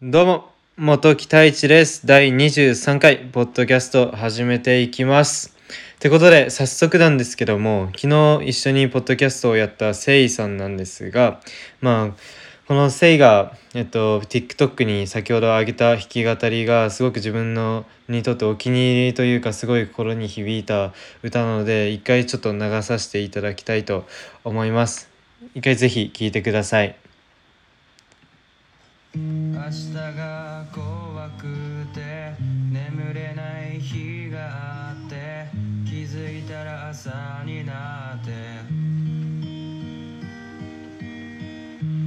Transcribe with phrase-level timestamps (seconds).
[0.00, 2.06] どうも、元木太一です。
[2.06, 5.56] 第23回、ポッドキャスト始めていきます。
[5.96, 11.40] ってことで、早速なんですけども、昨日一緒にポッドキャストをやったせいさんなんですが、
[11.80, 12.16] まあ、
[12.68, 20.92] このせいが、えっと、TikTok に先ほど上げた弾き語りがすごく自分のにとってお気に入りというかすごい心に響いた
[21.24, 24.06] 歌なので一回ちょっと流させていただきたいと
[24.44, 25.10] 思います。
[25.56, 27.07] 一回ぜひ聴いてください。
[29.18, 31.44] 明日が怖く
[31.92, 32.34] て
[32.70, 35.46] 眠れない日があって
[35.84, 38.30] 気づいたら朝になって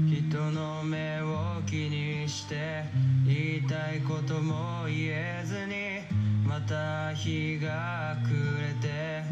[0.07, 2.85] 人の目を気にして
[3.25, 8.33] 言いたいことも言えずにまた日が暮
[8.65, 9.23] れて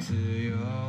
[0.00, 0.85] 強く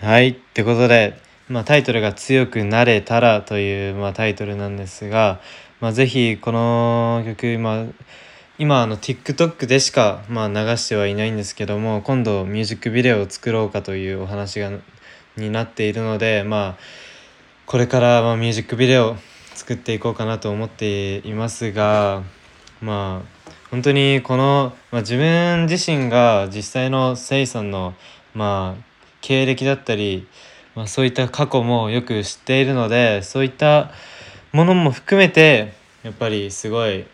[0.00, 0.28] はい。
[0.28, 1.18] ってことで、
[1.48, 5.40] まあ、タイトルが「強くなれたら」という、まあ、タイトルなんですが、
[5.80, 7.84] まあ、ぜひこの曲、まあ、
[8.60, 14.70] 今あの TikTok でしか、まあ、流してはいないんですけども今度ミュージックビデオを作ろうかというお話が
[15.36, 16.82] になっているので、まあ、
[17.66, 19.16] これから、ま、ミュージックビデオ
[19.54, 22.22] 作っていこうかなと思っていますが
[22.80, 27.94] まあ本当にこの、まあ、自分自身が実際のセイさんの
[28.32, 28.88] まあ
[29.20, 30.26] 経歴だったり、
[30.74, 33.90] まあ、そういった過去もよく知っているのでそういった
[34.52, 37.06] ものも含めてやっぱりすごい、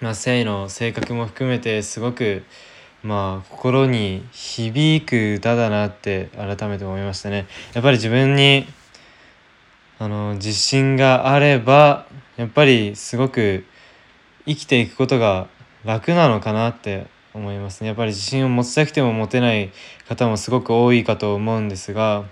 [0.00, 2.44] まあ、セイの性格も含めてすごく
[3.02, 7.46] まあ心に響く歌だなって改めて思いましたね。
[7.74, 8.66] やっぱり自分に
[9.98, 13.64] あの自信があればやっぱりすごく
[14.46, 15.48] 生きていくことが
[15.84, 17.82] 楽なのかなって思います。
[17.82, 19.70] ねやっぱり自信を持ちたくても持てない
[20.08, 22.24] 方もすごく多いかと思うんですが、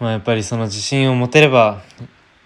[0.00, 1.82] まあ、やっぱりその自信を持てれば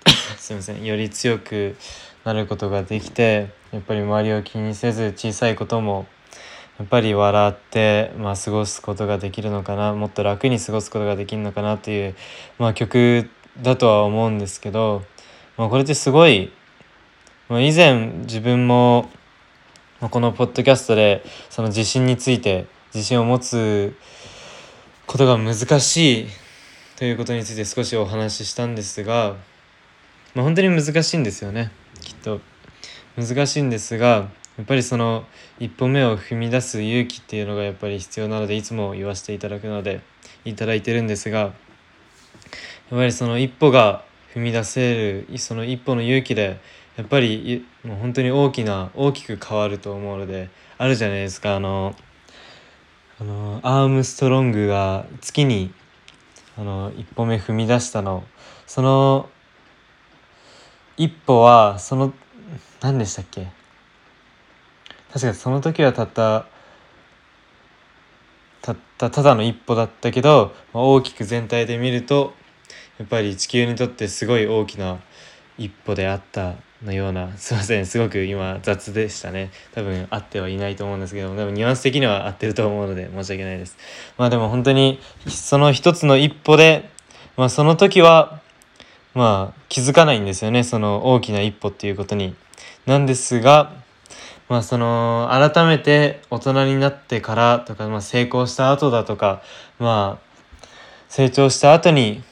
[0.38, 1.76] すいませんより強く
[2.24, 6.06] なることができてやっぱり周りを気にせず小さいことも
[6.78, 12.14] やっぱり笑って、まあ、過ごすことができるのかなもっと楽に過ごすことができるのかなっていう、
[12.58, 13.28] まあ、曲
[13.60, 15.02] だとは思うんですけど、
[15.56, 16.50] まあ、これってすごい、
[17.48, 19.10] まあ、以前自分も
[20.02, 23.96] まあこのポッドキャストでその自信について自信を持つ
[25.06, 26.26] ことが難しい
[26.96, 29.36] ということについて少しお話ししたんですが、
[30.34, 31.70] まあ、本当に難しいんですよね。
[32.00, 32.40] きっと。
[33.16, 35.24] 難しいんですがやっぱりその
[35.60, 40.00] 一歩目を踏み出す勇気っていうのがやっぱり必要なのでいつも言わせていただくので
[40.44, 41.52] いただいてるんですがやっ
[42.90, 44.02] ぱりその一歩が
[44.34, 46.58] 踏み出せるその一歩の勇気で
[46.96, 51.94] やっぱりもう本当に大きな大きく変わると思うのであるじゃないですかあの
[53.18, 55.72] あのアームストロングが月に
[56.58, 58.24] あの一歩目踏み出したの。
[58.66, 59.28] その
[60.96, 62.12] 一歩はその
[62.80, 63.48] 何でしたっけ？
[65.12, 66.46] 確かその時はたった
[68.60, 72.34] たったただの一歩だったけど、大きく全体で見ると
[72.98, 75.00] やっぱり地球にとってすごい大きな
[75.58, 76.54] 一歩であった。
[76.84, 79.50] のような すいませんすごく今雑でしたね。
[79.74, 83.76] 多分合ってはいないと思うんですけどもでもニュアンス的には合ってると思うので申し訳ないです。
[84.18, 86.88] まあでも本当にその一つの一歩で、
[87.36, 88.40] まあ、その時は
[89.14, 92.34] まあ気づかないんですよねその大きな一歩っていうことに。
[92.86, 93.70] なんですが
[94.48, 99.40] まあその改めて大人になってからとか、まあ、成功した後だとか
[99.78, 100.32] まあ
[101.08, 102.22] 成長した後に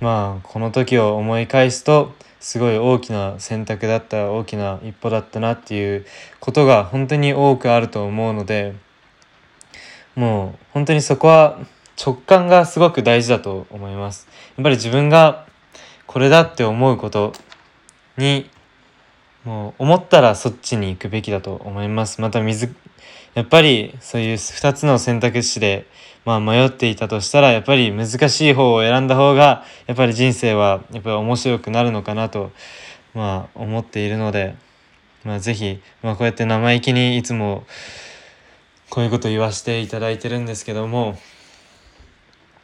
[0.00, 2.14] まあこの時を思い返すと
[2.46, 6.06] すごい大きな選択だった大きな一歩だったなっていう
[6.38, 8.76] ことが本当に多くあると思うので
[10.14, 11.58] もう本当にそこは
[12.00, 14.28] 直感がすごく大事だと思います。
[14.56, 15.44] やっぱり自分が
[16.06, 17.32] これだって思うこと
[18.16, 18.48] に
[19.42, 22.72] もう思ったらそっちに行くべきだと思いますまた水
[23.34, 25.88] やっぱりそういう2つの選択肢で、
[26.26, 32.50] まあ、迷っていたとしたらやっぱり難しい方を選んだ方がやっぱり人生はやっぱり面白くなるのかなと、
[33.14, 34.56] まあ、思っているので、
[35.24, 37.64] まあ、是非、まあ、こうやって生意気にいつも
[38.90, 41.16] こういうこと言わせていただいてるんですけども、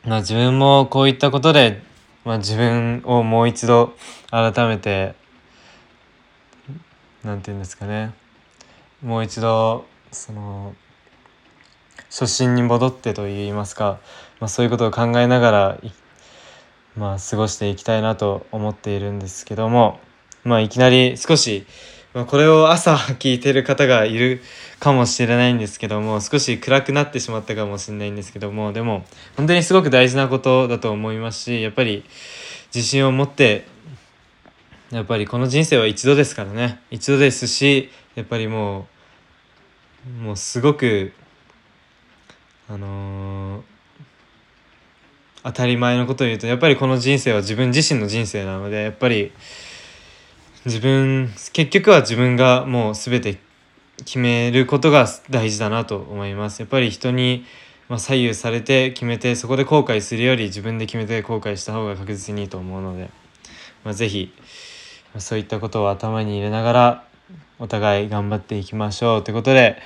[0.04, 1.82] まあ、自分もこういったことで、
[2.24, 3.94] まあ、自分をもう一度
[4.32, 5.14] 改めて
[7.22, 8.12] 何て言うんですかね。
[9.04, 10.74] もう一度その
[12.12, 13.98] 初心に戻ってといいますか、
[14.38, 15.78] まあ、そういうことを考えながら、
[16.94, 19.98] まあ、過ごしていきたいなと思っているんですけども、
[20.44, 21.64] まあ、いきなり少し、
[22.12, 24.42] まあ、これを朝聞いてる方がいる
[24.78, 29.06] かもしれないんですけども少し暗くなってしまったかもしれないんですけどもでも
[29.38, 32.04] 本当にすごく大事なことだと思いますしやっぱり
[32.74, 33.64] 自信を持って
[34.90, 36.82] やっぱりこの人生は一度ですからね。
[36.90, 38.86] 一度ですしやっぱりも
[40.20, 41.14] うもうすごく
[42.68, 43.62] あのー、
[45.44, 49.32] 当たり前のことを言うとやっぱりこの人生は自分自身の人生なのでやっぱり
[50.64, 53.40] 自分結局は自分がもう全て
[54.04, 56.60] 決めることが大事だなと思います。
[56.60, 57.44] やっぱり人に
[57.88, 63.10] ま左右されて決めてそこで後悔するより自分で決めて後悔した方が確実にいいと思うので、
[63.84, 64.32] まあ、是非
[65.18, 67.04] そういったことを頭に入れながら
[67.58, 69.78] お互い頑張っていきましょうということで、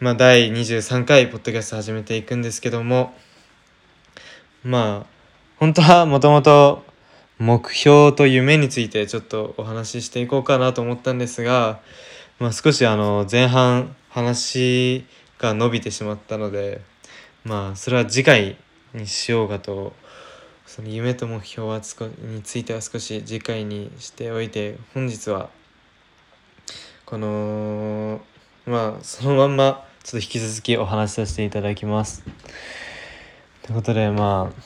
[0.00, 3.14] まあ、第23回ポッドキャスト始めていくんですけども
[4.64, 5.06] まあ
[5.58, 6.84] 本当はもともと
[7.38, 11.80] 目標と夢についてちょっとお話ししていこうかなと思ったんですが、
[12.40, 15.06] まあ、少しあの前半話
[15.38, 16.80] が伸びてしまったので
[17.44, 18.56] まあそれは次回
[18.94, 19.92] にしようかと
[20.66, 25.50] その夢と目標はつについては少し次回にしておいて本日は
[27.06, 28.20] この
[28.66, 32.22] まあそのまんまちょっと引き続きお話しさせていただきます。
[33.62, 34.62] ということでまあ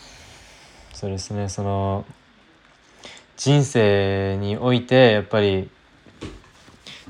[0.95, 2.05] そうですねその
[3.37, 5.71] 人生においてやっぱり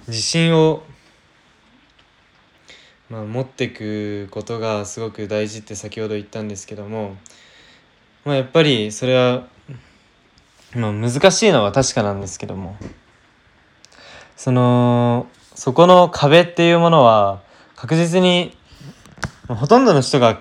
[0.07, 0.83] 自信を、
[3.09, 7.17] まあ、持っていくことがすごく大事って先ほど言ったんですけども
[8.29, 9.49] まあ、やっぱりそれは、
[10.75, 12.77] まあ、難しいのは確かなんですけども
[14.37, 17.41] そのそこの壁っていうものは
[17.75, 18.57] 確実に
[19.49, 20.41] ほとんどの人が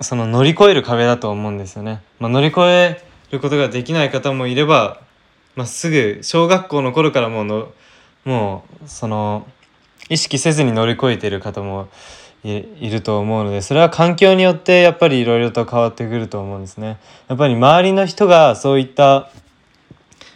[0.00, 2.02] その乗り越える壁だと思うんですよね。
[2.18, 3.00] まあ、乗り越え
[3.30, 5.00] ることができない方もいれば、
[5.54, 7.72] まあ、すぐ小学校の頃からもうの
[8.24, 9.46] もうその
[10.08, 11.88] 意識せずに乗り越えてる方も
[12.42, 16.98] いると思うのでそれは環境によってやっぱりいろいろと変わってくると思うんですね。
[17.28, 19.30] やっぱり周りの人がそういった、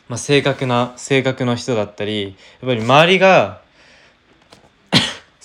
[0.09, 3.62] まあ、正確な性格の人だったりやっぱり周りが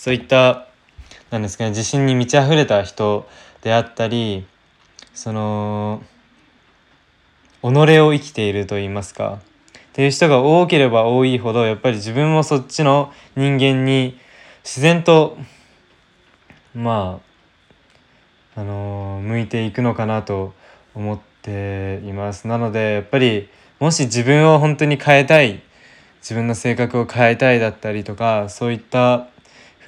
[0.07, 0.68] そういった
[1.31, 3.27] なんですかね自信に満ち溢れた人
[3.62, 4.48] であったり
[5.13, 6.01] その
[7.62, 7.65] 己
[8.00, 9.42] を生きていると言いますかっ
[9.92, 14.18] ていう人が多ければ多いほどやっぱり自分もそっちの人間に
[14.63, 15.38] 自然と
[16.74, 17.19] ま
[18.56, 20.53] ああのー、向いていくのかなと
[20.95, 22.48] 思っています。
[22.48, 23.50] なのでやっぱり
[23.81, 25.62] もし自分を本当に変えたい
[26.21, 29.27] 自分の性格を変えたいだったりとかそういった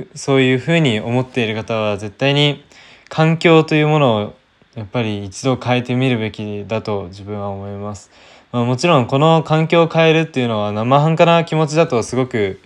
[0.16, 2.64] そういうふうに思っている方は絶対に
[3.10, 4.34] 環境というものを
[4.76, 8.12] やっぱり一度変えてみるべきだと自分は思います。
[8.52, 12.60] まあ、もちろんこの環境を変えるっていうのは生半可な気持ちだとすごく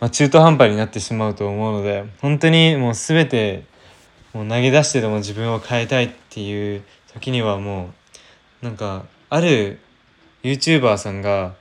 [0.00, 3.64] ま、中途半端になってしまうと思うので本当にもう全て
[4.32, 7.90] もう投げ出してでも自分を変えたいっていう時にはも
[8.62, 9.78] うなんかある
[10.42, 11.54] YouTuber さんが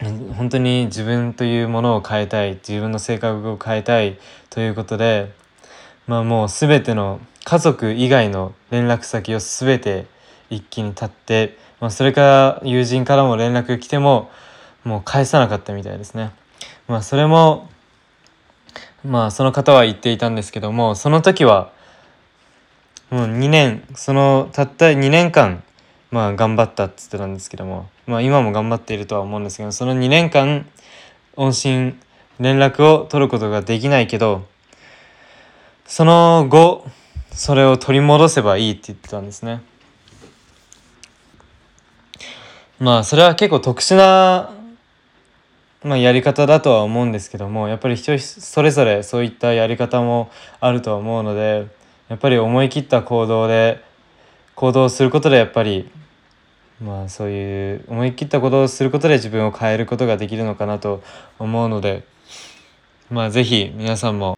[0.00, 4.18] 本当に自分というものを変えたい自分の性格を変えたい
[4.50, 5.32] ということで
[6.06, 10.06] まあもう全ての家族以外の連絡先を全て
[10.50, 14.30] 一気に立って、まあ、それから友人からも連絡来ても
[14.84, 16.30] もう返さなかったみたいですね。
[16.88, 17.68] まあそれも
[19.04, 21.72] まあその方は言っていたんですけどもその時は
[23.10, 25.62] もう2年そのたった2年間
[26.10, 30.66] まあ頑張ったっつってたんですけどもまあ今も頑張っているとは思うんですけどその2年間
[31.36, 32.00] 音信
[32.38, 34.46] 連絡を取ることができないけど
[35.84, 36.86] その後
[37.32, 39.60] それを取り戻せばいいって言ってたんですね。
[42.78, 44.50] まあそれは結構特殊な
[45.86, 51.68] まあ、やり方だとは思うんですけどもやっぱり人それぞれそういったやり方もあるとは思うので
[52.08, 53.84] やっぱり思い切った行動で
[54.56, 55.90] 行動することでやっぱり
[56.80, 61.02] まあそういう思い切ったことをすることで自分を変えることができるのかなと
[61.38, 62.04] 思うので
[63.10, 64.35] まあ是非皆さんも